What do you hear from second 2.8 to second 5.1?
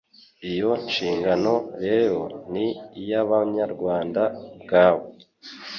iy'Abanyarwanda ubwabo.